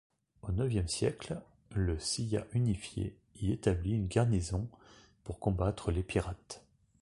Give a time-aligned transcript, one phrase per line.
[0.41, 1.39] Au neuvième siècle,
[1.75, 4.67] le Silla unifié y établit une garnison
[5.23, 6.65] pour combattre les pirates.